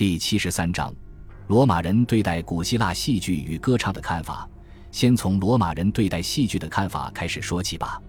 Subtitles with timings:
[0.00, 0.90] 第七十三章，
[1.48, 4.48] 罗马人对待古希腊戏剧与歌唱的看法。
[4.90, 8.00] 先从罗马人对待戏剧的看法开始说起吧。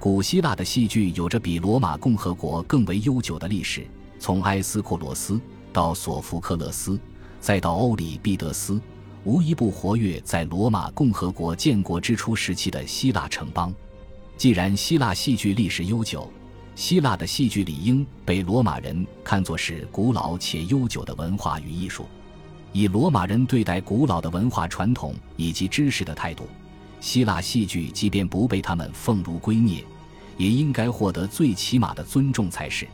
[0.00, 3.86] 古希腊的戏剧有着比罗马共和国更为悠久的历史，
[4.18, 5.40] 从埃斯库罗斯
[5.72, 6.98] 到索福克勒斯，
[7.38, 8.80] 再到欧里庇得斯，
[9.22, 13.72] 无一不活跃在罗马共和国建国之初时期的希腊城邦。
[14.36, 16.28] 既然希腊戏剧历史悠久，
[16.78, 22.06] 希腊的戏剧理应被罗马人看作是古老且悠久的文化与艺术。
[22.72, 26.44] 以罗马人对待古老的文化传统以及知识的态度，
[27.00, 29.82] 希腊戏剧即便不被他们奉如圭臬，
[30.36, 32.86] 也应该获得最起码的尊重才是。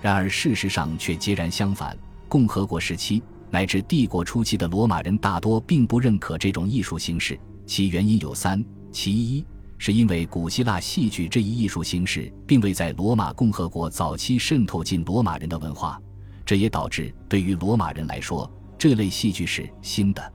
[0.00, 1.98] 然而事实上却截然相反。
[2.28, 3.20] 共和国时期
[3.50, 7.36] 乃至帝国初期的罗马人大多并不认可这种艺术形式，
[7.66, 9.44] 其原因有三：其一
[9.78, 16.00] 是因为古希腊戏剧这一艺术形式并未在罗马共和国早期渗透进罗马人的文化，
[16.44, 18.50] 这也导致对于罗马人来说。
[18.78, 20.32] 这类戏剧是新的，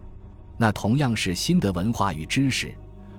[0.58, 2.74] 那同样是新的文化与知识。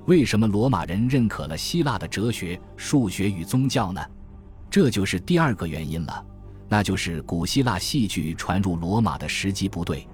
[0.06, 4.00] 为什么罗马人认可了希腊的哲学、数学与宗教呢？
[4.68, 6.26] 这就是第二个原因了，
[6.68, 10.06] 那就是古希腊戏剧传入罗马的时机不对。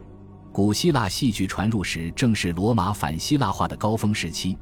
[0.52, 4.58] 古希腊戏剧传入时正是罗马反希腊化的高峰时期，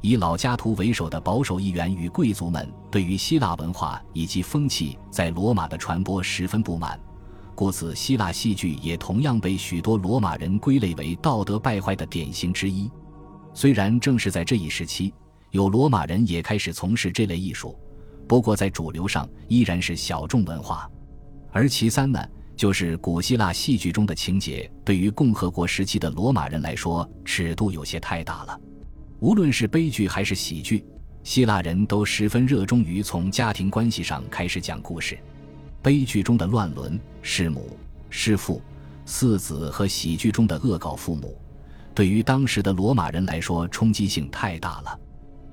[0.00, 6.98] 以老家图为首的保守议员与贵族们对于希腊文化以及风气在罗马的传播十分不满。
[7.54, 12.88] 故此，希腊戏剧也同样被许多罗马人归类为道德败坏的典型之一。
[13.52, 15.12] 虽然正是在这一时期，
[15.50, 17.76] 有罗马人也开始从事这类艺术，
[18.28, 20.88] 不过在主流上依然是小众文化。
[21.50, 28.60] 而其三呢，就是古希腊戏剧中的情节对于共和国时期的罗马人来说尺度有些太大了。
[29.20, 30.84] 无论是悲剧还是喜剧，
[31.24, 35.18] 希腊人都十分热衷于从家庭关系上开始讲故事。
[35.82, 37.76] 悲剧中的乱伦、弑母、
[38.10, 38.62] 弑父、
[39.04, 41.36] 四子和喜剧中的恶搞父母，
[41.94, 45.00] 对于当时的罗马人来说冲击性太大了。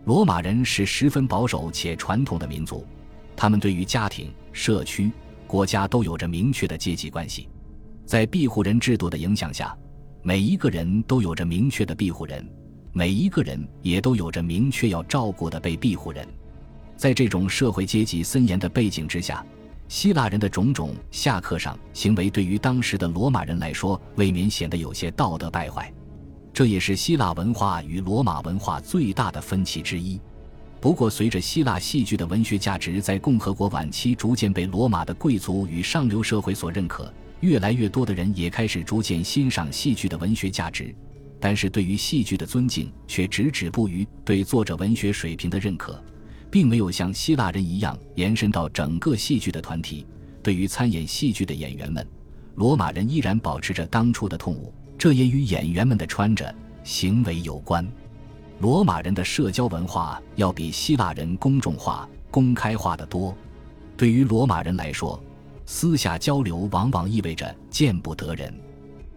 [0.06, 2.86] 罗马人是十分保守且传统的民族，
[3.36, 5.12] 他们对于家庭、社区、
[5.48, 7.50] 国家都有着明确的阶级关系。
[8.06, 9.76] 在庇护人制度的影响下，
[10.22, 12.48] 每一个人都有着明确的庇护人，
[12.98, 16.26] 每一个人也都有着明确要照顾的被庇护人。
[16.96, 19.46] 在这种社会阶级森严的背景之下。
[19.88, 25.94] 希腊人的种种下课上行为，对于当时的罗马人来说，未免显得有些道德败坏。
[26.54, 30.20] 这也是希腊文化与罗马文化最大的分歧之一。
[30.82, 40.96] 不过，随着希腊戏剧的文学价值在共和国晚期逐渐被罗马的贵族与上流社会所认可，越来越多的人也开始逐渐欣赏戏剧的文学价值。
[41.40, 46.02] 但是，对于戏剧的尊敬却只止步于对作者文学水平的认可。
[46.56, 50.08] 并没有像希腊人一样延伸到整个戏剧的团体。
[50.42, 52.08] 对于参演戏剧的演员们，
[52.56, 57.86] 罗马人依然保持着当初的痛恶，这也与演员们的穿着行为有关。
[58.60, 63.36] 罗马人的社交文化要比希腊人公众化、公开化的多。
[63.98, 65.22] 对于罗马人来说，
[65.66, 68.54] 私下交流往往意味着见不得人。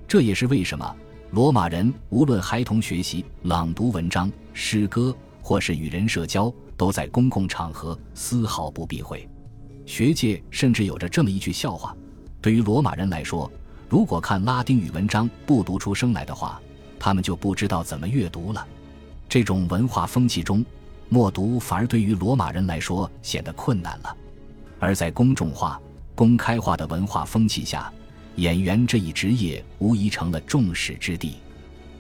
[0.08, 0.96] 这也是为什么
[1.30, 6.52] 罗马人无论孩童学习、朗读文章、诗歌，或是与人社交。
[6.78, 9.28] 都在公共场合丝毫不避讳。
[9.84, 11.92] 学界甚至有着这么一句笑话：
[12.40, 13.50] 对于罗马人来说，
[13.88, 16.60] 如果看拉丁语文章不读出声来的话，
[16.96, 18.64] 他们就不知道怎么阅读了。
[19.28, 20.64] 这种文化风气中，
[21.08, 24.16] 默读反而对于罗马人来说显得困难了。
[24.78, 25.80] 而在公众化、
[26.14, 27.92] 公开化的文化风气下，
[28.38, 31.34] 演员这一职业无疑成了众矢之的。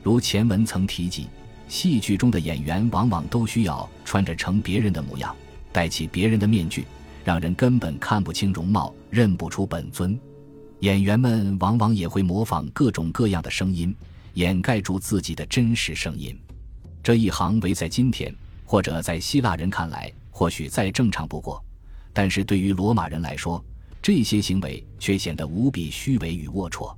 [0.02, 1.26] 如前文曾提及。
[1.66, 5.36] 戏剧中的演员往往都需要穿着成别人的模样，
[5.70, 6.86] 戴起别人的面具，
[7.26, 10.18] 让人根本看不清容貌，认不出本尊。
[10.80, 13.94] 演员们往往也会模仿各种各样的声音，
[14.32, 16.34] 掩盖住自己的真实声音。
[17.02, 18.34] 这一行为在今天
[18.64, 21.62] 或者在希腊人看来或许再正常不过，
[22.14, 23.62] 但是对于罗马人来说，
[24.08, 26.96] 这些行为却显得无比虚伪与龌龊。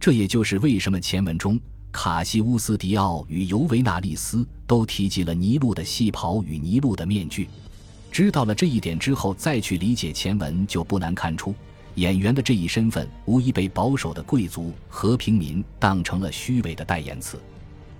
[0.00, 1.56] 这也就是为什么前文中。
[1.92, 7.48] 卡西乌斯·迪奥与尤维纳利斯都提及了尼禄的戏袍与尼禄的面具。
[8.10, 11.54] 知道了这一点之后，再去理解前文，就不难看出，
[11.94, 17.40] 演员的这一身份无疑被保守的贵族和平民当成了虚伪的代言词。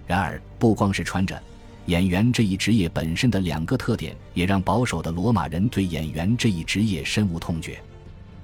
[0.09, 1.41] 然而，不光是穿着，
[1.87, 7.81] 演员这一职业本身的两个特点，也让保守的罗马人对演员这一职业深恶痛绝。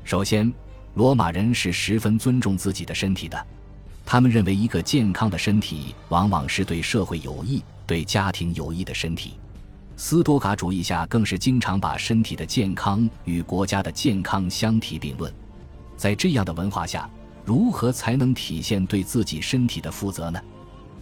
[0.06, 0.50] 首先，
[0.94, 3.46] 罗马人是十分尊重自己的身体的。
[4.04, 9.34] 他们认为，一个健康的身体往往是对社会有益、对家庭有益的身体。
[9.96, 15.34] 斯多卡主义下，更是经常把身体的健康与国家的健康相提并论。
[15.96, 17.10] 在这样的文化下，
[17.44, 20.40] 如何才能体现对自己身体的负责呢？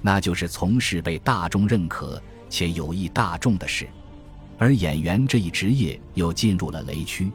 [0.01, 2.19] 那就是从事被大众认可
[2.49, 3.87] 且有益大众的事。
[4.57, 7.31] 而演员这一职业又进入了雷区，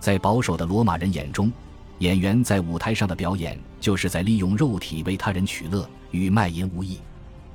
[0.00, 1.52] 在保守的罗马人眼中，
[1.98, 6.98] 演员在舞台上的表演就是在利用肉体为他人取乐，与卖淫无异。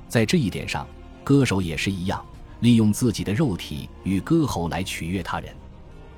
[0.08, 0.86] 在这一点上，
[1.24, 2.24] 歌手也是一样，
[2.60, 5.52] 利用自己的肉体与歌喉来取悦他人。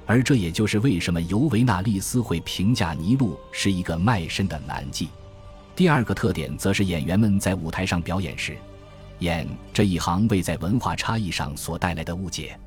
[0.05, 5.09] 而这也就是为什么尤维纳利斯会评价尼禄是一个卖身的男妓。
[5.75, 8.57] 第二个特点则是演员们在舞台上表演时，
[9.21, 12.59] 演这一行为在文化差异上所带来的误解。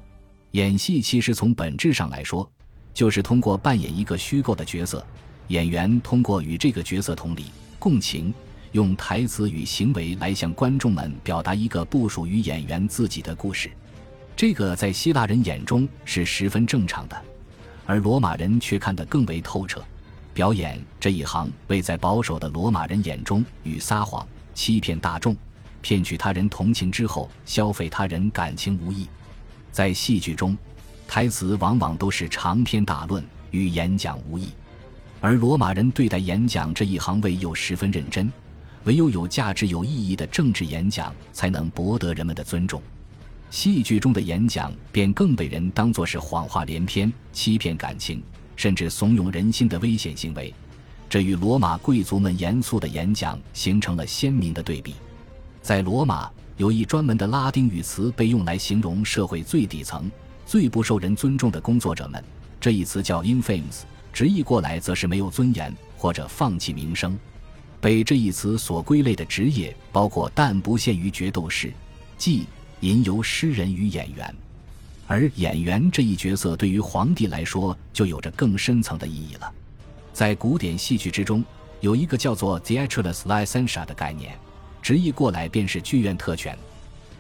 [0.52, 2.50] 演戏其实从本质上来说，
[2.94, 5.06] 就是通过扮演一个虚构的角色，
[5.48, 7.46] 演员通过与这个角色同理、
[7.80, 8.34] 共情，
[8.72, 13.70] 用台词与行为来向观众们表达一个不属于演员自己的故事。
[14.36, 17.22] 这个在希腊人眼中是十分正常的。
[17.86, 19.84] 而罗马人却看得更为透彻，
[20.34, 25.36] 表演这一行为在保守的罗马人眼中与撒谎、欺骗大众、
[25.82, 29.08] 骗取他人同情之后消费他人感情无异。
[29.72, 30.56] 在戏剧中，
[31.14, 34.48] 台词往往都是长篇大论，与演讲无异。
[35.20, 38.32] 而罗马人对待演讲这一行为又十分认真，
[38.86, 42.82] 唯有有价值、有意义的政治演讲才能博得人们的尊重。
[43.50, 48.24] 戏剧中的演讲便更被人当作是谎话连篇、欺骗感情，
[48.56, 50.54] 甚至怂恿人心的危险行为。
[51.10, 54.96] 这与罗马贵族们严肃的演讲形成了鲜明的对比。
[55.62, 60.10] 在罗马，有一专门的拉丁语词被用来形容社会最底层、
[60.52, 62.22] 最不受人尊重的工作者们，
[62.60, 67.18] 这一词叫 “infames”，直译过来则是没有尊严或者放弃名声。
[67.80, 71.72] 被这一词所归类的职业包括但不限于角斗士、
[72.20, 72.44] 妓。
[72.82, 74.36] 吟游诗人与演员，
[75.08, 79.50] 而演员这一角色对于皇帝来说就有着更深层的意义了。
[80.12, 81.46] 在古典戏剧之中，
[81.80, 84.38] 有一个叫做 “theatrus licentia” 的概念，
[84.82, 86.58] 直译过来便是剧院特权。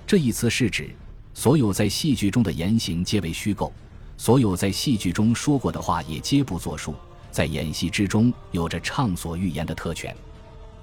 [0.05, 0.89] 这一词是指
[1.33, 3.71] 所有在戏剧中的言行皆为虚构，
[4.17, 6.93] 所有在戏剧中说过的话也皆不作数，
[7.31, 10.15] 在演戏之中有着畅所欲言的特权。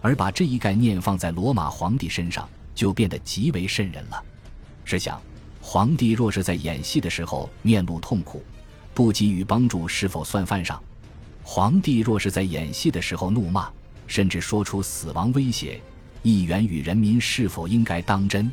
[0.01, 4.23] 而把这一概念放在罗马皇帝身上，就变得极为瘆人了。
[4.85, 5.21] 试想，
[5.61, 8.43] 皇帝若是在演戏的时候面露痛苦，
[8.95, 10.83] 不给予帮助，是否算犯上？
[11.43, 13.69] 皇帝若是在演戏的时候怒骂，
[14.07, 15.81] 甚至说出死亡威胁，
[16.23, 18.51] 议员与人民是否应该当真？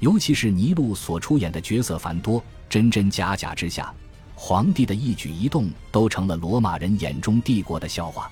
[0.00, 3.94] 尤其是尼禄所出演的角色繁多，真真假假之下，
[4.34, 8.30] 皇帝的一举一动都成了罗马人眼中帝国的笑话。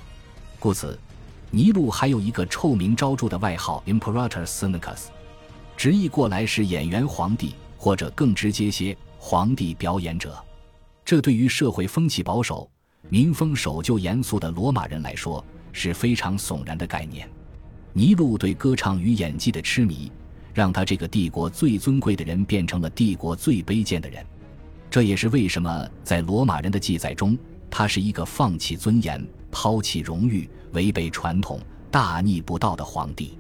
[0.59, 0.99] 故此，
[1.51, 5.09] 尼禄还有一个臭名昭著的外号 “Imperator Cynicus”。
[5.77, 10.43] 直译过来是演员皇帝，或者更直接些，皇帝表演者。
[11.05, 12.69] 这对于社会风气保守、
[13.09, 17.31] 民风守旧严肃的罗马人来说是非常悚然的概念。
[17.93, 20.11] 尼禄对歌唱与演技的痴迷，
[20.59, 24.27] 让他这个帝国最尊贵的人变成了帝国最卑贱的人。
[24.91, 27.39] 这也是为什么在罗马人的记载中，
[27.71, 31.61] 他是一个放弃尊严、抛弃荣誉、违背传统、
[31.93, 33.39] 大逆不道的皇帝。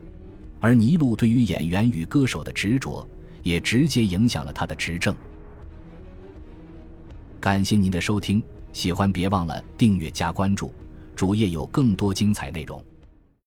[0.60, 3.04] 而尼禄对于演员与歌手的执着，
[3.42, 5.12] 也直接影响了他的执政。
[7.40, 8.40] 感谢您的收听，
[8.72, 10.72] 喜欢别忘了订阅加关注，
[11.16, 12.80] 主页有更多精彩内容。